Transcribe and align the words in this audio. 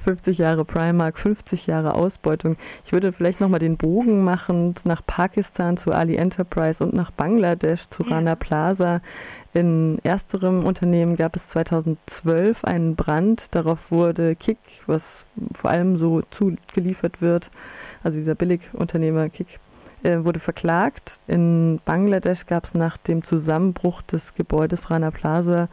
50 0.00 0.38
Jahre 0.38 0.64
Primark, 0.64 1.18
50 1.18 1.66
Jahre 1.66 1.94
Ausbeutung. 1.94 2.56
Ich 2.84 2.92
würde 2.92 3.12
vielleicht 3.12 3.40
nochmal 3.40 3.60
den 3.60 3.76
Bogen 3.76 4.24
machen 4.24 4.74
nach 4.84 5.04
Pakistan 5.06 5.76
zu 5.76 5.92
Ali 5.92 6.16
Enterprise 6.16 6.82
und 6.82 6.94
nach 6.94 7.10
Bangladesch 7.10 7.88
zu 7.90 8.02
ja. 8.04 8.14
Rana 8.14 8.34
Plaza. 8.34 9.00
In 9.52 9.98
ersterem 10.04 10.64
Unternehmen 10.64 11.16
gab 11.16 11.34
es 11.34 11.48
2012 11.48 12.64
einen 12.64 12.94
Brand. 12.94 13.54
Darauf 13.54 13.90
wurde 13.90 14.36
Kick, 14.36 14.58
was 14.86 15.24
vor 15.52 15.70
allem 15.70 15.96
so 15.96 16.22
zugeliefert 16.30 17.20
wird, 17.20 17.50
also 18.04 18.16
dieser 18.16 18.36
Billig-Unternehmer 18.36 19.28
Kick, 19.28 19.58
äh, 20.02 20.24
wurde 20.24 20.38
verklagt. 20.38 21.20
In 21.26 21.80
Bangladesch 21.84 22.46
gab 22.46 22.64
es 22.64 22.74
nach 22.74 22.96
dem 22.96 23.24
Zusammenbruch 23.24 24.02
des 24.02 24.34
Gebäudes 24.34 24.90
Rana 24.90 25.10
Plaza, 25.10 25.68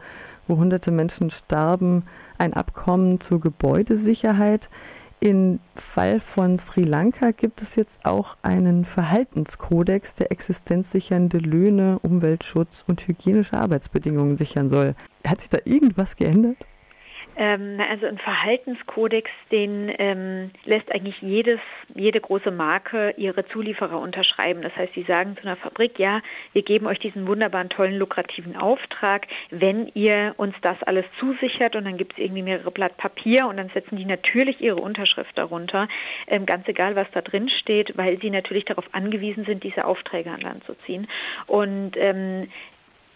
wo 0.48 0.56
hunderte 0.56 0.90
Menschen 0.90 1.30
starben, 1.30 2.02
ein 2.38 2.54
Abkommen 2.54 3.20
zur 3.20 3.40
Gebäudesicherheit. 3.40 4.68
Im 5.20 5.58
Fall 5.74 6.20
von 6.20 6.58
Sri 6.58 6.84
Lanka 6.84 7.32
gibt 7.32 7.60
es 7.60 7.74
jetzt 7.74 8.04
auch 8.04 8.36
einen 8.42 8.84
Verhaltenskodex, 8.84 10.14
der 10.14 10.30
existenzsichernde 10.30 11.38
Löhne, 11.38 11.98
Umweltschutz 12.02 12.84
und 12.86 13.06
hygienische 13.06 13.58
Arbeitsbedingungen 13.58 14.36
sichern 14.36 14.70
soll. 14.70 14.94
Hat 15.26 15.40
sich 15.40 15.50
da 15.50 15.58
irgendwas 15.64 16.14
geändert? 16.14 16.56
Ähm, 17.38 17.80
also 17.88 18.06
ein 18.06 18.18
Verhaltenskodex, 18.18 19.30
den 19.52 19.92
ähm, 19.98 20.50
lässt 20.64 20.92
eigentlich 20.92 21.22
jedes, 21.22 21.60
jede 21.94 22.20
große 22.20 22.50
Marke 22.50 23.14
ihre 23.16 23.46
Zulieferer 23.46 24.00
unterschreiben. 24.00 24.60
Das 24.60 24.74
heißt, 24.74 24.94
sie 24.94 25.04
sagen 25.04 25.36
zu 25.36 25.44
einer 25.44 25.54
Fabrik, 25.54 26.00
ja, 26.00 26.20
wir 26.52 26.62
geben 26.62 26.88
euch 26.88 26.98
diesen 26.98 27.28
wunderbaren, 27.28 27.68
tollen, 27.68 27.96
lukrativen 27.96 28.56
Auftrag, 28.56 29.28
wenn 29.50 29.88
ihr 29.94 30.34
uns 30.36 30.56
das 30.62 30.82
alles 30.82 31.04
zusichert 31.20 31.76
und 31.76 31.84
dann 31.84 31.96
gibt 31.96 32.14
es 32.14 32.18
irgendwie 32.18 32.42
mehrere 32.42 32.72
Blatt 32.72 32.96
Papier 32.96 33.46
und 33.46 33.56
dann 33.56 33.68
setzen 33.68 33.96
die 33.96 34.04
natürlich 34.04 34.60
ihre 34.60 34.80
Unterschrift 34.80 35.38
darunter, 35.38 35.86
ähm, 36.26 36.44
ganz 36.44 36.66
egal, 36.66 36.96
was 36.96 37.06
da 37.12 37.20
drin 37.20 37.48
steht, 37.48 37.96
weil 37.96 38.20
sie 38.20 38.30
natürlich 38.30 38.64
darauf 38.64 38.86
angewiesen 38.90 39.44
sind, 39.44 39.62
diese 39.62 39.84
Aufträge 39.84 40.32
an 40.32 40.40
Land 40.40 40.64
zu 40.64 40.74
ziehen. 40.84 41.06
Und 41.46 41.92
ähm, 41.96 42.48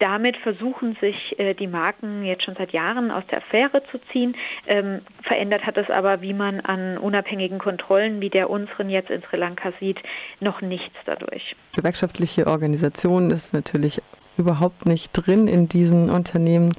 damit 0.02 0.36
versuchen 0.36 0.96
sich 1.00 1.38
äh, 1.38 1.54
die 1.54 1.68
Marken 1.68 2.24
jetzt 2.24 2.42
schon 2.42 2.56
seit 2.56 2.72
Jahren 2.72 3.12
aus 3.12 3.24
der 3.30 3.38
Affäre 3.38 3.84
zu 3.84 3.98
ziehen. 4.10 4.34
Ähm, 4.66 5.00
verändert 5.22 5.64
hat 5.64 5.76
es 5.76 5.90
aber, 5.90 6.20
wie 6.22 6.34
man 6.34 6.58
an 6.58 6.98
unabhängigen 6.98 7.58
Kontrollen 7.58 8.20
wie 8.20 8.28
der 8.28 8.50
unseren 8.50 8.90
jetzt 8.90 9.10
in 9.10 9.22
Sri 9.22 9.36
Lanka 9.36 9.72
sieht, 9.78 10.00
noch 10.40 10.60
nichts 10.60 10.96
dadurch. 11.06 11.54
Gewerkschaftliche 11.76 12.48
Organisation 12.48 13.30
ist 13.30 13.54
natürlich 13.54 14.02
überhaupt 14.36 14.86
nicht 14.86 15.12
drin 15.12 15.46
in 15.46 15.68
diesen 15.68 16.10
Unternehmen. 16.10 16.72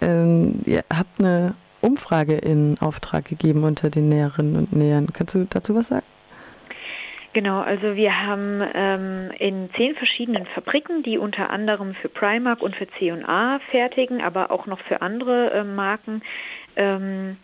Ähm, 0.00 0.62
ihr 0.64 0.84
habt 0.90 1.20
eine 1.20 1.54
Umfrage 1.82 2.34
in 2.34 2.78
Auftrag 2.80 3.26
gegeben 3.26 3.64
unter 3.64 3.90
den 3.90 4.08
Näherinnen 4.08 4.56
und 4.56 4.72
Nähern. 4.72 5.12
Kannst 5.12 5.34
du 5.34 5.46
dazu 5.50 5.74
was 5.74 5.88
sagen? 5.88 6.13
Genau, 7.34 7.58
also 7.58 7.96
wir 7.96 8.24
haben 8.24 8.62
ähm, 8.74 9.32
in 9.40 9.68
zehn 9.74 9.96
verschiedenen 9.96 10.46
Fabriken, 10.46 11.02
die 11.02 11.18
unter 11.18 11.50
anderem 11.50 11.96
für 11.96 12.08
Primark 12.08 12.62
und 12.62 12.76
für 12.76 12.86
C&A 12.86 13.58
fertigen, 13.72 14.22
aber 14.22 14.52
auch 14.52 14.66
noch 14.66 14.78
für 14.78 15.02
andere 15.02 15.50
äh, 15.50 15.64
Marken, 15.64 16.22
ähm, 16.76 17.36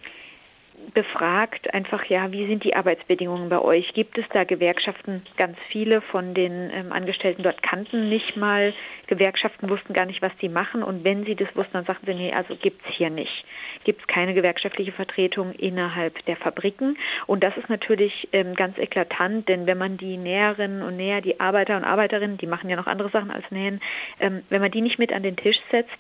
befragt, 0.95 1.73
einfach 1.73 2.05
ja, 2.07 2.33
wie 2.33 2.47
sind 2.47 2.65
die 2.65 2.75
Arbeitsbedingungen 2.75 3.49
bei 3.49 3.61
euch? 3.61 3.93
Gibt 3.95 4.19
es 4.19 4.25
da 4.33 4.45
Gewerkschaften? 4.45 5.23
Ganz 5.37 5.57
viele 5.69 6.01
von 6.01 6.35
den 6.35 6.71
ähm, 6.71 6.93
Angestellten 6.93 7.43
dort 7.43 7.63
kannten 7.63 8.09
nicht 8.09 8.37
mal 8.37 8.73
Gewerkschaften, 9.07 9.69
wussten 9.69 9.93
gar 9.93 10.07
nicht, 10.07 10.23
was 10.23 10.37
die 10.41 10.49
machen. 10.49 10.83
Und 10.83 11.05
wenn 11.05 11.25
sie 11.25 11.35
das 11.35 11.49
wussten, 11.55 11.73
dann 11.75 11.85
sagten 11.85 12.07
sie, 12.07 12.15
nee, 12.15 12.33
also 12.33 12.57
gibt 12.57 12.85
es 12.87 12.95
hier 12.95 13.11
nicht. 13.11 13.45
Gibt 13.85 14.01
es 14.01 14.07
keine 14.07 14.35
gewerkschaftliche 14.35 14.93
Vertretung 14.93 15.53
innerhalb 15.53 16.25
der 16.27 16.37
Fabriken. 16.37 16.97
Und 17.27 17.45
das 17.45 17.57
ist 17.57 17.69
natürlich 17.69 18.29
ähm, 18.33 18.55
ganz 18.55 18.79
eklatant, 18.79 19.49
denn 19.49 19.67
wenn 19.67 19.79
man 19.79 19.97
die 19.97 20.17
Näherinnen 20.17 20.83
und 20.83 20.97
Näher, 20.97 21.21
die 21.21 21.41
Arbeiter 21.41 21.77
und 21.77 21.85
Arbeiterinnen, 21.85 22.39
die 22.39 22.47
machen 22.47 22.71
ja 22.71 22.77
noch 22.77 22.87
andere 22.87 23.11
Sachen 23.11 23.31
als 23.31 23.51
Nähen, 23.51 23.81
ähm, 24.19 24.43
wenn 24.49 24.61
man 24.61 24.71
die 24.71 24.81
nicht 24.81 24.99
mit 24.99 25.13
an 25.13 25.23
den 25.23 25.37
Tisch 25.37 25.61
setzt, 25.71 25.97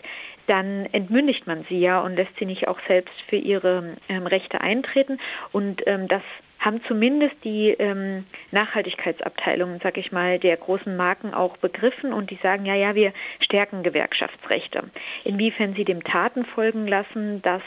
dann 0.47 0.87
entmündigt 0.93 1.47
man 1.47 1.65
sie 1.69 1.79
ja 1.79 2.01
und 2.01 2.17
lässt 2.17 2.37
sie 2.39 2.47
nicht 2.47 2.69
auch 2.69 2.79
selbst 2.89 3.15
für 3.29 3.37
ihre 3.37 3.97
ähm, 4.09 4.27
Rechte 4.27 4.61
eintreten. 4.61 5.19
Und 5.53 5.87
ähm, 5.87 6.09
das 6.09 6.23
haben 6.59 6.83
zumindest 6.87 7.37
die 7.43 7.71
ähm, 7.71 8.27
Nachhaltigkeitsabteilungen, 8.51 9.81
sag 9.83 9.97
ich 9.97 10.13
mal, 10.13 10.39
der 10.39 10.57
großen 10.57 10.97
Marken 10.97 11.33
auch 11.33 11.57
begriffen 11.57 12.13
und 12.13 12.31
die 12.31 12.39
sagen, 12.43 12.67
ja, 12.67 12.75
ja, 12.75 12.95
wir 12.95 13.13
stärken 13.41 13.83
Gewerkschaftsrechte. 13.83 14.85
Inwiefern 15.25 15.75
sie 15.75 15.85
dem 15.85 16.05
Taten 16.05 16.45
folgen 16.45 16.87
lassen, 16.87 17.41
das 17.43 17.63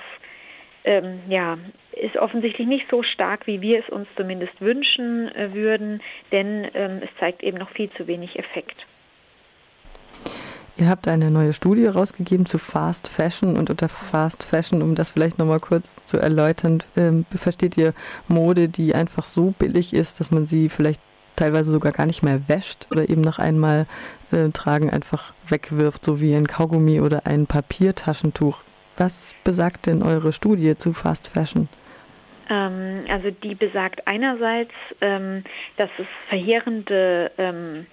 ähm, 0.83 1.21
ja, 1.27 1.57
ist 1.93 2.17
offensichtlich 2.17 2.67
nicht 2.67 2.89
so 2.89 3.03
stark, 3.03 3.47
wie 3.47 3.61
wir 3.61 3.79
es 3.79 3.89
uns 3.89 4.07
zumindest 4.15 4.61
wünschen 4.61 5.33
äh, 5.35 5.53
würden, 5.53 6.01
denn 6.31 6.67
ähm, 6.73 7.01
es 7.03 7.09
zeigt 7.17 7.41
eben 7.43 7.57
noch 7.57 7.69
viel 7.69 7.89
zu 7.91 8.07
wenig 8.07 8.37
Effekt. 8.37 8.85
Ihr 10.75 10.89
habt 10.89 11.07
eine 11.07 11.29
neue 11.29 11.53
Studie 11.53 11.85
rausgegeben 11.85 12.47
zu 12.47 12.57
Fast 12.57 13.07
Fashion 13.07 13.57
und 13.57 13.69
unter 13.69 13.89
Fast 13.89 14.43
Fashion, 14.43 14.81
um 14.81 14.95
das 14.95 15.11
vielleicht 15.11 15.37
nochmal 15.37 15.59
kurz 15.59 16.03
zu 16.05 16.17
erläutern, 16.17 16.81
ähm, 16.97 17.25
versteht 17.35 17.77
ihr 17.77 17.93
Mode, 18.27 18.69
die 18.69 18.95
einfach 18.95 19.25
so 19.25 19.53
billig 19.59 19.93
ist, 19.93 20.19
dass 20.19 20.31
man 20.31 20.47
sie 20.47 20.69
vielleicht 20.69 20.99
teilweise 21.35 21.71
sogar 21.71 21.91
gar 21.91 22.07
nicht 22.07 22.23
mehr 22.23 22.47
wäscht 22.47 22.87
oder 22.89 23.07
eben 23.07 23.21
nach 23.21 23.37
einmal 23.37 23.85
äh, 24.31 24.49
tragen 24.49 24.89
einfach 24.89 25.33
wegwirft, 25.47 26.03
so 26.03 26.19
wie 26.19 26.33
ein 26.35 26.47
Kaugummi 26.47 27.01
oder 27.01 27.27
ein 27.27 27.45
Papiertaschentuch. 27.45 28.61
Was 28.97 29.33
besagt 29.43 29.85
denn 29.85 30.01
eure 30.01 30.33
Studie 30.33 30.75
zu 30.75 30.93
Fast 30.93 31.27
Fashion? 31.27 31.69
Ähm, 32.49 33.05
also 33.09 33.31
die 33.31 33.55
besagt 33.55 34.07
einerseits, 34.07 34.73
ähm, 35.01 35.43
dass 35.77 35.89
es 35.97 36.05
verheerende 36.29 37.31
ähm, 37.37 37.85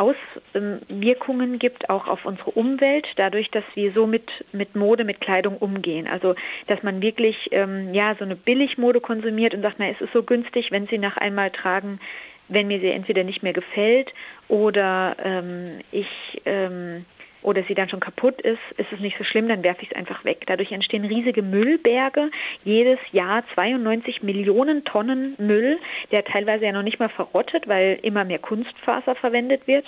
Auswirkungen 0.00 1.58
gibt, 1.58 1.90
auch 1.90 2.08
auf 2.08 2.24
unsere 2.24 2.50
Umwelt, 2.52 3.06
dadurch, 3.16 3.50
dass 3.50 3.64
wir 3.74 3.92
so 3.92 4.06
mit, 4.06 4.30
mit 4.52 4.74
Mode, 4.74 5.04
mit 5.04 5.20
Kleidung 5.20 5.58
umgehen. 5.58 6.06
Also, 6.06 6.34
dass 6.66 6.82
man 6.82 7.02
wirklich 7.02 7.48
ähm, 7.52 7.92
ja, 7.92 8.14
so 8.18 8.24
eine 8.24 8.36
Billigmode 8.36 9.00
konsumiert 9.00 9.54
und 9.54 9.62
sagt, 9.62 9.76
na, 9.78 9.88
es 9.88 10.00
ist 10.00 10.12
so 10.12 10.22
günstig, 10.22 10.70
wenn 10.70 10.86
sie 10.86 10.98
nach 10.98 11.16
einmal 11.16 11.50
tragen, 11.50 12.00
wenn 12.48 12.66
mir 12.66 12.80
sie 12.80 12.90
entweder 12.90 13.24
nicht 13.24 13.42
mehr 13.42 13.52
gefällt 13.52 14.12
oder 14.48 15.16
ähm, 15.22 15.80
ich 15.92 16.42
ähm, 16.46 17.04
oder 17.42 17.62
sie 17.62 17.74
dann 17.74 17.88
schon 17.88 18.00
kaputt 18.00 18.40
ist, 18.40 18.60
ist 18.76 18.92
es 18.92 19.00
nicht 19.00 19.16
so 19.18 19.24
schlimm, 19.24 19.48
dann 19.48 19.62
werfe 19.62 19.82
ich 19.82 19.90
es 19.90 19.96
einfach 19.96 20.24
weg. 20.24 20.44
Dadurch 20.46 20.72
entstehen 20.72 21.04
riesige 21.04 21.42
Müllberge. 21.42 22.30
Jedes 22.64 22.98
Jahr 23.12 23.44
92 23.54 24.22
Millionen 24.22 24.84
Tonnen 24.84 25.34
Müll, 25.38 25.78
der 26.10 26.24
teilweise 26.24 26.66
ja 26.66 26.72
noch 26.72 26.82
nicht 26.82 27.00
mal 27.00 27.08
verrottet, 27.08 27.68
weil 27.68 27.98
immer 28.02 28.24
mehr 28.24 28.38
Kunstfaser 28.38 29.14
verwendet 29.14 29.66
wird 29.66 29.86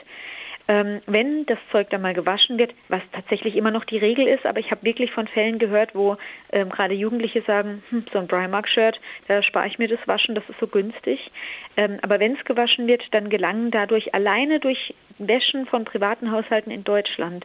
ähm, 0.68 1.00
wenn 1.06 1.46
das 1.46 1.58
Zeug 1.70 1.90
dann 1.90 2.02
mal 2.02 2.14
gewaschen 2.14 2.58
wird, 2.58 2.74
was 2.88 3.02
tatsächlich 3.12 3.56
immer 3.56 3.70
noch 3.70 3.84
die 3.84 3.98
Regel 3.98 4.26
ist, 4.26 4.46
aber 4.46 4.60
ich 4.60 4.70
habe 4.70 4.84
wirklich 4.84 5.10
von 5.10 5.26
Fällen 5.26 5.58
gehört, 5.58 5.94
wo 5.94 6.16
ähm, 6.52 6.68
gerade 6.68 6.94
Jugendliche 6.94 7.42
sagen, 7.42 7.82
hm, 7.90 8.04
so 8.12 8.18
ein 8.18 8.28
Primark-Shirt, 8.28 9.00
da 9.28 9.42
spare 9.42 9.66
ich 9.66 9.78
mir 9.78 9.88
das 9.88 10.06
Waschen, 10.06 10.34
das 10.34 10.48
ist 10.48 10.60
so 10.60 10.66
günstig. 10.66 11.30
Ähm, 11.76 11.98
aber 12.02 12.20
wenn 12.20 12.34
es 12.36 12.44
gewaschen 12.44 12.86
wird, 12.86 13.02
dann 13.12 13.28
gelangen 13.28 13.70
dadurch 13.70 14.14
alleine 14.14 14.60
durch 14.60 14.94
Wäschen 15.18 15.66
von 15.66 15.84
privaten 15.84 16.30
Haushalten 16.30 16.70
in 16.70 16.84
Deutschland 16.84 17.44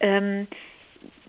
ähm, 0.00 0.46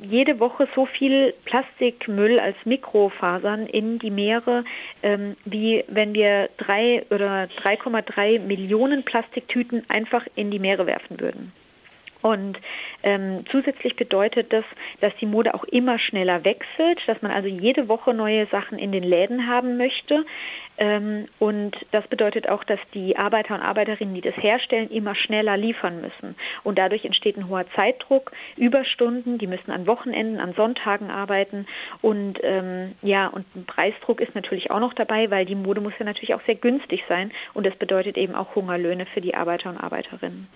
jede 0.01 0.39
Woche 0.39 0.67
so 0.75 0.85
viel 0.85 1.33
Plastikmüll 1.45 2.39
als 2.39 2.56
Mikrofasern 2.66 3.66
in 3.66 4.00
die 4.00 4.11
Meere, 4.11 4.63
ähm, 5.03 5.35
wie 5.45 5.83
wenn 5.88 6.13
wir 6.13 6.50
drei 6.57 7.06
oder 7.09 7.47
3,3 7.63 8.39
Millionen 8.39 9.03
Plastiktüten 9.03 9.83
einfach 9.89 10.25
in 10.35 10.51
die 10.51 10.59
Meere 10.59 10.85
werfen 10.85 11.19
würden. 11.19 11.51
Und 12.25 12.58
ähm, 13.03 13.46
zusätzlich 13.52 13.96
bedeutet 13.96 14.52
das, 14.52 14.66
dass 15.00 15.16
die 15.18 15.28
Mode 15.28 15.53
auch 15.53 15.63
immer 15.66 16.00
schneller 16.00 16.44
wechselt, 16.44 17.00
dass 17.06 17.22
man 17.22 17.31
also 17.31 17.47
jede 17.47 17.88
Woche 17.88 18.16
neue 18.16 18.47
Sachen 18.47 18.80
in 18.80 18.91
den 18.91 19.03
Läden 19.03 19.46
haben 19.46 19.78
möchte. 19.78 20.25
Ähm, 20.80 21.27
und 21.38 21.77
das 21.92 22.07
bedeutet 22.07 22.50
auch, 22.50 22.63
dass 22.63 22.80
die 22.95 23.16
Arbeiter 23.16 23.54
und 23.54 23.62
Arbeiterinnen, 23.62 24.16
die 24.16 24.22
das 24.22 24.36
herstellen, 24.38 24.89
immer 24.89 25.13
schneller 25.13 25.56
liefern 25.56 26.01
müssen. 26.01 26.36
Und 26.63 26.80
dadurch 26.80 27.06
entsteht 27.06 27.38
ein 27.38 27.48
hoher 27.48 27.69
Zeitdruck, 27.75 28.31
Überstunden, 28.57 29.38
die 29.38 29.45
müssen 29.45 29.69
an 29.69 29.86
Wochenenden, 29.86 30.39
an 30.39 30.56
Sonntagen 30.56 31.12
arbeiten. 31.12 31.68
Und 32.01 32.39
ähm, 32.42 32.95
ja, 33.04 33.28
und 33.28 33.45
ein 33.56 33.66
Preisdruck 33.66 34.19
ist 34.19 34.33
natürlich 34.33 34.71
auch 34.71 34.80
noch 34.80 34.95
dabei, 34.95 35.30
weil 35.30 35.45
die 35.45 35.54
Mode 35.54 35.80
muss 35.80 35.94
ja 36.00 36.06
natürlich 36.06 36.33
auch 36.33 36.42
sehr 36.48 36.56
günstig 36.56 37.04
sein. 37.07 37.31
Und 37.54 37.68
das 37.68 37.75
bedeutet 37.75 38.18
eben 38.18 38.33
auch 38.33 38.56
Hungerlöhne 38.56 39.06
für 39.06 39.21
die 39.21 39.36
Arbeiter 39.36 39.69
und 39.69 39.78
Arbeiterinnen 39.78 40.48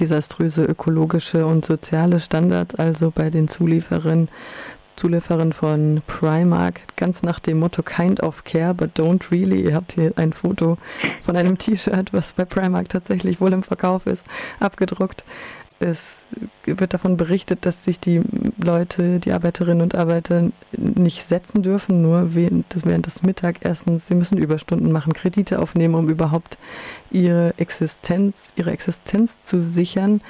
desaströse 0.00 0.64
ökologische 0.64 1.46
und 1.46 1.64
soziale 1.64 2.18
Standards, 2.20 2.74
also 2.74 3.10
bei 3.10 3.30
den 3.30 3.48
Zulieferern, 3.48 4.28
Zulieferern 4.96 5.52
von 5.52 6.02
Primark, 6.06 6.80
ganz 6.96 7.22
nach 7.22 7.38
dem 7.38 7.60
Motto 7.60 7.82
Kind 7.82 8.22
of 8.22 8.44
Care, 8.44 8.74
but 8.74 8.98
don't 8.98 9.30
really. 9.30 9.62
Ihr 9.62 9.74
habt 9.74 9.92
hier 9.92 10.12
ein 10.16 10.32
Foto 10.32 10.78
von 11.20 11.36
einem 11.36 11.58
T-Shirt, 11.58 12.12
was 12.12 12.32
bei 12.32 12.44
Primark 12.44 12.88
tatsächlich 12.88 13.40
wohl 13.40 13.52
im 13.52 13.62
Verkauf 13.62 14.06
ist, 14.06 14.24
abgedruckt. 14.58 15.24
Es 15.80 16.26
wird 16.64 16.92
davon 16.92 17.16
berichtet, 17.16 17.64
dass 17.64 17.84
sich 17.84 17.98
die 17.98 18.20
Leute, 18.62 19.18
die 19.18 19.32
Arbeiterinnen 19.32 19.80
und 19.80 19.94
Arbeiter 19.94 20.50
nicht 20.72 21.24
setzen 21.24 21.62
dürfen, 21.62 22.02
nur 22.02 22.34
während 22.34 22.72
des 22.74 23.22
Mittagessens. 23.22 24.06
Sie 24.06 24.14
müssen 24.14 24.36
Überstunden 24.36 24.92
machen, 24.92 25.14
Kredite 25.14 25.58
aufnehmen, 25.58 25.94
um 25.94 26.10
überhaupt 26.10 26.58
ihre 27.10 27.54
Existenz, 27.56 28.52
ihre 28.56 28.72
Existenz 28.72 29.40
zu 29.40 29.62
sichern. 29.62 30.20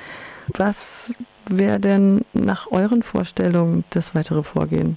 Was 0.56 1.12
wäre 1.46 1.80
denn 1.80 2.24
nach 2.32 2.70
euren 2.70 3.02
Vorstellungen 3.02 3.82
das 3.90 4.14
weitere 4.14 4.44
Vorgehen? 4.44 4.96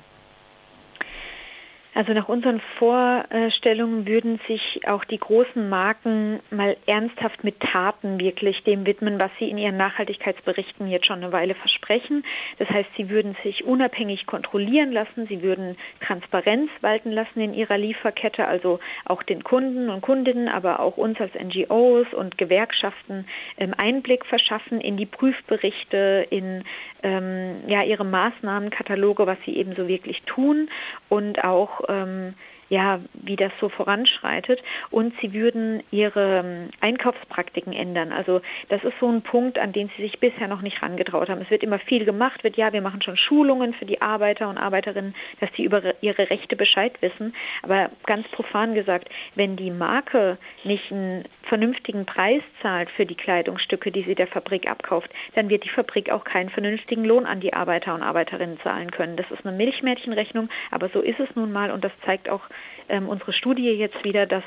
Also 1.95 2.13
nach 2.13 2.27
unseren 2.27 2.59
Vorstellungen 2.79 4.07
würden 4.07 4.39
sich 4.47 4.81
auch 4.87 5.03
die 5.03 5.19
großen 5.19 5.69
Marken 5.69 6.39
mal 6.49 6.75
ernsthaft 6.87 7.43
mit 7.43 7.59
Taten 7.59 8.19
wirklich 8.19 8.63
dem 8.63 8.87
widmen, 8.87 9.19
was 9.19 9.29
sie 9.37 9.49
in 9.49 9.59
ihren 9.59 9.77
Nachhaltigkeitsberichten 9.77 10.87
jetzt 10.87 11.05
schon 11.05 11.23
eine 11.23 11.31
Weile 11.31 11.53
versprechen. 11.53 12.23
Das 12.57 12.69
heißt, 12.69 12.89
sie 12.97 13.09
würden 13.09 13.35
sich 13.43 13.63
unabhängig 13.63 14.25
kontrollieren 14.25 14.91
lassen, 14.91 15.27
sie 15.27 15.43
würden 15.43 15.77
Transparenz 15.99 16.71
walten 16.81 17.11
lassen 17.11 17.39
in 17.39 17.53
ihrer 17.53 17.77
Lieferkette, 17.77 18.47
also 18.47 18.79
auch 19.05 19.21
den 19.21 19.43
Kunden 19.43 19.89
und 19.89 20.01
Kundinnen, 20.01 20.47
aber 20.47 20.79
auch 20.79 20.97
uns 20.97 21.21
als 21.21 21.33
NGOs 21.35 22.11
und 22.13 22.39
Gewerkschaften 22.39 23.25
ähm, 23.57 23.73
Einblick 23.77 24.25
verschaffen 24.25 24.81
in 24.81 24.97
die 24.97 25.05
Prüfberichte, 25.05 26.25
in 26.31 26.63
ähm, 27.03 27.57
ja, 27.67 27.83
ihre 27.83 28.05
Maßnahmenkataloge, 28.05 29.27
was 29.27 29.37
sie 29.45 29.57
eben 29.57 29.75
so 29.75 29.87
wirklich 29.87 30.23
tun 30.23 30.69
und 31.09 31.43
auch 31.43 31.82
ähm, 31.89 32.33
ja, 32.69 32.99
wie 33.13 33.35
das 33.35 33.51
so 33.59 33.69
voranschreitet. 33.69 34.63
Und 34.89 35.13
sie 35.21 35.33
würden 35.33 35.83
ihre 35.91 36.39
ähm, 36.39 36.69
Einkaufspraktiken 36.81 37.71
ändern. 37.71 38.11
Also 38.11 38.41
das 38.69 38.83
ist 38.83 38.95
so 38.99 39.07
ein 39.07 39.21
Punkt, 39.21 39.59
an 39.59 39.73
den 39.73 39.91
sie 39.95 40.01
sich 40.01 40.19
bisher 40.19 40.47
noch 40.47 40.61
nicht 40.61 40.81
herangetraut 40.81 41.29
haben. 41.29 41.41
Es 41.41 41.51
wird 41.51 41.61
immer 41.61 41.77
viel 41.77 42.03
gemacht, 42.03 42.43
wird 42.43 42.57
ja, 42.57 42.73
wir 42.73 42.81
machen 42.81 43.01
schon 43.03 43.15
Schulungen 43.15 43.73
für 43.73 43.85
die 43.85 44.01
Arbeiter 44.01 44.49
und 44.49 44.57
Arbeiterinnen, 44.57 45.13
dass 45.39 45.49
sie 45.55 45.65
über 45.65 45.93
ihre 46.01 46.29
Rechte 46.31 46.55
Bescheid 46.55 46.99
wissen. 47.01 47.35
Aber 47.61 47.91
ganz 48.07 48.27
profan 48.29 48.73
gesagt, 48.73 49.09
wenn 49.35 49.55
die 49.55 49.71
Marke 49.71 50.37
nicht 50.63 50.91
einen 50.91 51.25
vernünftigen 51.43 52.05
Preis 52.05 52.41
zahlt 52.61 52.89
für 52.89 53.05
die 53.05 53.15
Kleidungsstücke, 53.15 53.91
die 53.91 54.03
sie 54.03 54.15
der 54.15 54.27
Fabrik 54.27 54.69
abkauft, 54.69 55.09
dann 55.35 55.49
wird 55.49 55.63
die 55.63 55.69
Fabrik 55.69 56.09
auch 56.09 56.23
keinen 56.23 56.49
vernünftigen 56.49 57.05
Lohn 57.05 57.25
an 57.25 57.39
die 57.39 57.53
Arbeiter 57.53 57.93
und 57.93 58.03
Arbeiterinnen 58.03 58.59
zahlen 58.61 58.91
können. 58.91 59.17
Das 59.17 59.29
ist 59.29 59.45
eine 59.45 59.55
Milchmädchenrechnung, 59.55 60.49
aber 60.71 60.89
so 60.89 61.01
ist 61.01 61.19
es 61.19 61.35
nun 61.35 61.51
mal 61.51 61.71
und 61.71 61.83
das 61.83 61.91
zeigt 62.05 62.29
auch 62.29 62.41
ähm, 62.89 63.07
unsere 63.07 63.33
Studie 63.33 63.69
jetzt 63.71 64.03
wieder, 64.03 64.25
dass 64.25 64.43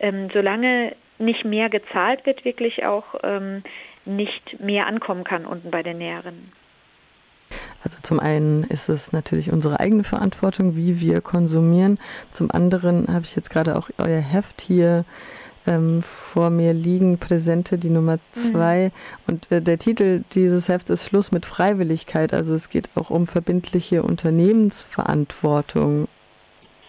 ähm, 0.00 0.28
solange 0.32 0.94
nicht 1.18 1.44
mehr 1.44 1.68
gezahlt 1.68 2.24
wird, 2.26 2.44
wirklich 2.44 2.84
auch 2.84 3.14
ähm, 3.22 3.62
nicht 4.04 4.60
mehr 4.60 4.86
ankommen 4.86 5.24
kann 5.24 5.44
unten 5.44 5.70
bei 5.70 5.82
den 5.82 5.98
Näherinnen. 5.98 6.52
Also 7.84 7.96
zum 8.02 8.20
einen 8.20 8.64
ist 8.64 8.88
es 8.88 9.12
natürlich 9.12 9.52
unsere 9.52 9.80
eigene 9.80 10.04
Verantwortung, 10.04 10.76
wie 10.76 11.00
wir 11.00 11.20
konsumieren. 11.20 11.98
Zum 12.32 12.50
anderen 12.50 13.06
habe 13.08 13.24
ich 13.24 13.36
jetzt 13.36 13.50
gerade 13.50 13.76
auch 13.76 13.88
euer 13.98 14.20
Heft 14.20 14.60
hier 14.60 15.04
ähm, 15.68 16.02
vor 16.02 16.50
mir 16.50 16.72
liegen, 16.72 17.18
Präsente, 17.18 17.78
die 17.78 17.90
Nummer 17.90 18.16
mhm. 18.16 18.20
zwei. 18.32 18.86
Mhm. 18.86 18.90
Und 19.26 19.52
äh, 19.52 19.60
der 19.60 19.78
Titel 19.78 20.24
dieses 20.32 20.68
Hefts 20.68 20.90
ist 20.90 21.04
Schluss 21.04 21.30
mit 21.30 21.44
Freiwilligkeit. 21.46 22.32
Also 22.32 22.54
es 22.54 22.70
geht 22.70 22.88
auch 22.94 23.10
um 23.10 23.26
verbindliche 23.26 24.02
Unternehmensverantwortung. 24.02 26.08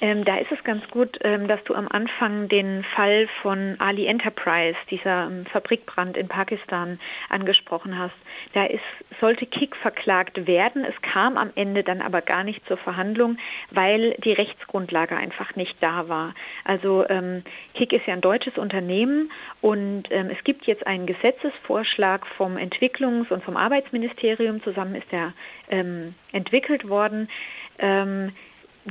Ähm, 0.01 0.23
da 0.23 0.37
ist 0.37 0.51
es 0.51 0.63
ganz 0.63 0.87
gut, 0.89 1.19
ähm, 1.23 1.47
dass 1.47 1.61
du 1.65 1.75
am 1.75 1.87
Anfang 1.89 2.47
den 2.47 2.83
Fall 2.83 3.27
von 3.41 3.75
Ali 3.79 4.05
Enterprise, 4.05 4.77
dieser 4.89 5.27
ähm, 5.27 5.45
Fabrikbrand 5.45 6.15
in 6.15 6.27
Pakistan, 6.27 6.99
angesprochen 7.27 7.99
hast. 7.99 8.15
Da 8.53 8.65
ist, 8.65 8.83
sollte 9.19 9.45
Kik 9.45 9.75
verklagt 9.75 10.47
werden. 10.47 10.85
Es 10.85 11.01
kam 11.01 11.37
am 11.37 11.51
Ende 11.55 11.83
dann 11.83 12.01
aber 12.01 12.21
gar 12.21 12.43
nicht 12.43 12.65
zur 12.65 12.77
Verhandlung, 12.77 13.37
weil 13.71 14.11
die 14.23 14.31
Rechtsgrundlage 14.31 15.17
einfach 15.17 15.55
nicht 15.55 15.75
da 15.81 16.07
war. 16.07 16.33
Also 16.63 17.05
ähm, 17.09 17.43
Kik 17.73 17.91
ist 17.91 18.07
ja 18.07 18.13
ein 18.13 18.21
deutsches 18.21 18.57
Unternehmen 18.57 19.31
und 19.59 20.03
ähm, 20.11 20.29
es 20.29 20.41
gibt 20.45 20.65
jetzt 20.65 20.87
einen 20.87 21.07
Gesetzesvorschlag 21.07 22.25
vom 22.25 22.55
Entwicklungs- 22.55 23.31
und 23.31 23.43
vom 23.43 23.57
Arbeitsministerium. 23.57 24.63
Zusammen 24.63 24.95
ist 24.95 25.11
er 25.11 25.33
ähm, 25.69 26.15
entwickelt 26.31 26.87
worden 26.87 27.27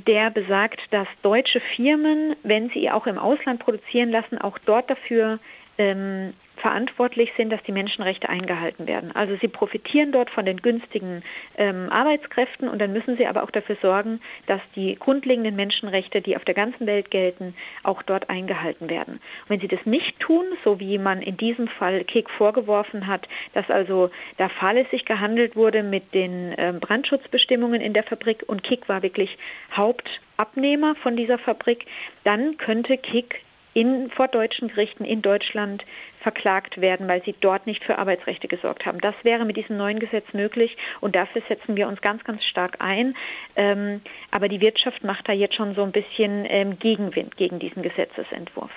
der 0.06 0.30
besagt, 0.30 0.80
dass 0.90 1.08
deutsche 1.22 1.60
Firmen, 1.60 2.36
wenn 2.42 2.70
sie 2.70 2.90
auch 2.90 3.06
im 3.06 3.18
Ausland 3.18 3.60
produzieren 3.60 4.10
lassen, 4.10 4.38
auch 4.38 4.58
dort 4.58 4.90
dafür 4.90 5.38
ähm, 5.78 6.32
verantwortlich 6.58 7.32
sind, 7.36 7.50
dass 7.50 7.62
die 7.62 7.72
Menschenrechte 7.72 8.28
eingehalten 8.28 8.86
werden. 8.86 9.14
Also 9.14 9.36
sie 9.40 9.48
profitieren 9.48 10.12
dort 10.12 10.30
von 10.30 10.44
den 10.44 10.58
günstigen 10.58 11.22
ähm, 11.56 11.88
Arbeitskräften 11.90 12.68
und 12.68 12.80
dann 12.80 12.92
müssen 12.92 13.16
sie 13.16 13.26
aber 13.26 13.42
auch 13.42 13.50
dafür 13.50 13.76
sorgen, 13.80 14.20
dass 14.46 14.60
die 14.74 14.96
grundlegenden 14.96 15.56
Menschenrechte, 15.56 16.20
die 16.20 16.36
auf 16.36 16.44
der 16.44 16.54
ganzen 16.54 16.86
Welt 16.86 17.10
gelten, 17.10 17.54
auch 17.82 18.02
dort 18.02 18.30
eingehalten 18.30 18.90
werden. 18.90 19.14
Und 19.14 19.50
wenn 19.50 19.60
sie 19.60 19.68
das 19.68 19.84
nicht 19.86 20.18
tun, 20.20 20.44
so 20.64 20.80
wie 20.80 20.98
man 20.98 21.22
in 21.22 21.36
diesem 21.36 21.68
Fall 21.68 22.04
Kek 22.04 22.30
vorgeworfen 22.30 23.06
hat, 23.06 23.28
dass 23.54 23.70
also 23.70 24.10
da 24.36 24.48
fahrlässig 24.48 25.04
gehandelt 25.04 25.56
wurde 25.56 25.82
mit 25.82 26.14
den 26.14 26.54
ähm, 26.58 26.80
Brandschutzbestimmungen 26.80 27.80
in 27.80 27.92
der 27.92 28.02
Fabrik 28.02 28.44
und 28.46 28.62
Kik 28.62 28.88
war 28.88 29.02
wirklich 29.02 29.38
Hauptabnehmer 29.72 30.94
von 30.96 31.16
dieser 31.16 31.38
Fabrik, 31.38 31.86
dann 32.24 32.56
könnte 32.56 32.96
Kik 32.96 33.42
in, 33.78 34.10
vor 34.10 34.26
deutschen 34.26 34.68
Gerichten 34.68 35.04
in 35.04 35.22
Deutschland 35.22 35.84
verklagt 36.20 36.80
werden, 36.80 37.06
weil 37.06 37.22
sie 37.22 37.34
dort 37.40 37.68
nicht 37.68 37.84
für 37.84 37.96
Arbeitsrechte 37.98 38.48
gesorgt 38.48 38.86
haben. 38.86 39.00
Das 39.00 39.14
wäre 39.22 39.44
mit 39.44 39.56
diesem 39.56 39.76
neuen 39.76 40.00
Gesetz 40.00 40.32
möglich 40.32 40.76
und 41.00 41.14
dafür 41.14 41.42
setzen 41.48 41.76
wir 41.76 41.86
uns 41.86 42.00
ganz, 42.00 42.24
ganz 42.24 42.44
stark 42.44 42.76
ein. 42.80 43.14
Ähm, 43.54 44.00
aber 44.32 44.48
die 44.48 44.60
Wirtschaft 44.60 45.04
macht 45.04 45.28
da 45.28 45.32
jetzt 45.32 45.54
schon 45.54 45.76
so 45.76 45.84
ein 45.84 45.92
bisschen 45.92 46.44
ähm, 46.48 46.78
Gegenwind 46.80 47.36
gegen 47.36 47.60
diesen 47.60 47.84
Gesetzesentwurf. 47.84 48.72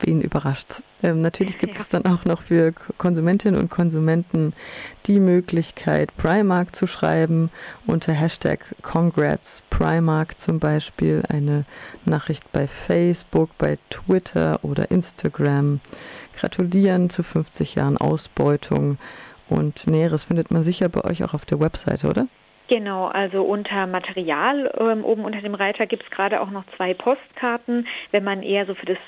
Wen 0.00 0.20
überrascht 0.20 0.82
ähm, 1.02 1.22
Natürlich 1.22 1.58
gibt 1.58 1.74
ja. 1.76 1.82
es 1.82 1.88
dann 1.88 2.04
auch 2.04 2.24
noch 2.24 2.42
für 2.42 2.72
Konsumentinnen 2.98 3.60
und 3.60 3.70
Konsumenten 3.70 4.52
die 5.06 5.20
Möglichkeit, 5.20 6.16
Primark 6.16 6.74
zu 6.74 6.86
schreiben 6.86 7.50
unter 7.86 8.12
Hashtag 8.12 8.74
Congrats 8.82 9.62
Primark 9.70 10.38
zum 10.38 10.58
Beispiel 10.58 11.22
eine 11.28 11.64
Nachricht 12.04 12.50
bei 12.52 12.66
Facebook, 12.66 13.50
bei 13.58 13.78
Twitter 13.90 14.60
oder 14.62 14.90
Instagram. 14.90 15.80
Gratulieren 16.38 17.08
zu 17.08 17.22
50 17.22 17.76
Jahren 17.76 17.96
Ausbeutung 17.96 18.98
und 19.48 19.86
Näheres 19.86 20.24
findet 20.24 20.50
man 20.50 20.62
sicher 20.62 20.88
bei 20.88 21.04
euch 21.04 21.24
auch 21.24 21.34
auf 21.34 21.46
der 21.46 21.60
Webseite, 21.60 22.08
oder? 22.08 22.26
Genau, 22.68 23.06
also 23.06 23.42
unter 23.42 23.86
Material 23.86 24.72
ähm, 24.78 25.04
oben 25.04 25.24
unter 25.24 25.40
dem 25.40 25.54
Reiter 25.54 25.86
gibt 25.86 26.02
es 26.02 26.10
gerade 26.10 26.40
auch 26.40 26.50
noch 26.50 26.64
zwei 26.76 26.94
Postkarten, 26.94 27.86
wenn 28.10 28.24
man 28.24 28.42
eher 28.42 28.66
so 28.66 28.74
für 28.74 28.86
das 28.86 28.98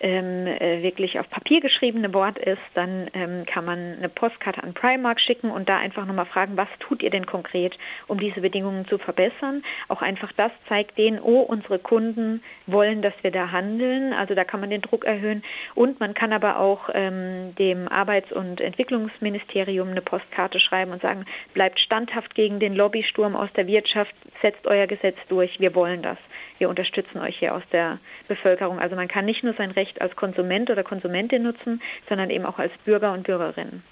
ähm, 0.00 0.46
äh, 0.46 0.82
wirklich 0.82 1.18
auf 1.18 1.30
Papier 1.30 1.60
geschriebene 1.60 2.12
Wort 2.12 2.38
ist, 2.38 2.60
dann 2.74 3.08
ähm, 3.14 3.46
kann 3.46 3.64
man 3.64 3.96
eine 3.96 4.08
Postkarte 4.08 4.62
an 4.62 4.74
Primark 4.74 5.20
schicken 5.20 5.50
und 5.50 5.68
da 5.68 5.78
einfach 5.78 6.04
nochmal 6.04 6.26
fragen, 6.26 6.56
was 6.56 6.68
tut 6.80 7.02
ihr 7.02 7.10
denn 7.10 7.26
konkret, 7.26 7.78
um 8.06 8.18
diese 8.18 8.40
Bedingungen 8.40 8.86
zu 8.86 8.98
verbessern. 8.98 9.62
Auch 9.88 10.02
einfach 10.02 10.32
das 10.32 10.50
zeigt 10.68 10.98
denen, 10.98 11.20
oh, 11.20 11.40
unsere 11.40 11.78
Kunden 11.78 12.42
wollen, 12.66 13.02
dass 13.02 13.14
wir 13.22 13.30
da 13.30 13.52
handeln. 13.52 14.12
Also 14.12 14.34
da 14.34 14.44
kann 14.44 14.60
man 14.60 14.70
den 14.70 14.82
Druck 14.82 15.04
erhöhen. 15.04 15.42
Und 15.74 16.00
man 16.00 16.14
kann 16.14 16.32
aber 16.32 16.58
auch 16.58 16.90
ähm, 16.92 17.54
dem 17.56 17.88
Arbeits- 17.88 18.32
und 18.32 18.60
Entwicklungsministerium 18.60 19.90
eine 19.90 20.02
Postkarte 20.02 20.58
schreiben 20.58 20.92
und 20.92 21.02
sagen, 21.02 21.24
bleibt 21.54 21.80
standhaft 21.80 22.34
gegen 22.34 22.58
den 22.58 22.74
Lobbysturm 22.74 23.36
aus 23.36 23.52
der 23.56 23.66
Wirtschaft, 23.66 24.14
setzt 24.42 24.66
euer 24.66 24.86
Gesetz 24.86 25.16
durch, 25.28 25.60
wir 25.60 25.74
wollen 25.74 26.02
das 26.02 26.18
wir 26.58 26.68
unterstützen 26.68 27.18
euch 27.18 27.38
hier 27.38 27.54
aus 27.54 27.62
der 27.72 27.98
Bevölkerung. 28.28 28.78
Also 28.78 28.96
man 28.96 29.08
kann 29.08 29.24
nicht 29.24 29.44
nur 29.44 29.54
sein 29.54 29.70
Recht 29.70 30.00
als 30.00 30.16
Konsument 30.16 30.70
oder 30.70 30.82
Konsumentin 30.82 31.42
nutzen, 31.42 31.82
sondern 32.08 32.30
eben 32.30 32.46
auch 32.46 32.58
als 32.58 32.72
Bürger 32.84 33.12
und 33.12 33.24
Bürgerin. 33.24 33.82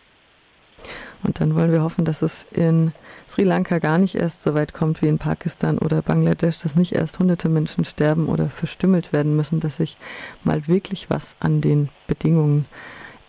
Und 1.23 1.41
dann 1.41 1.55
wollen 1.55 1.73
wir 1.73 1.83
hoffen, 1.83 2.05
dass 2.05 2.23
es 2.23 2.45
in 2.51 2.93
Sri 3.29 3.45
Lanka 3.45 3.79
gar 3.79 3.99
nicht 3.99 4.15
erst 4.15 4.43
so 4.43 4.55
weit 4.55 4.75
kommt 4.75 5.01
wie 5.01 5.09
in 5.09 5.19
Pakistan 5.19 5.79
oder 5.79 6.03
Bangladesch, 6.03 6.59
dass 6.59 6.75
nicht 6.75 6.93
erst 6.93 7.19
hunderte 7.19 7.49
Menschen 7.49 7.85
sterben 7.85 8.27
oder 8.27 8.49
verstümmelt 8.49 9.13
werden 9.13 9.37
müssen, 9.37 9.61
dass 9.61 9.77
sich 9.77 9.97
mal 10.45 10.67
wirklich 10.67 11.09
was 11.09 11.37
an 11.41 11.61
den 11.61 11.89
Bedingungen 12.07 12.67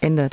ändert. 0.01 0.31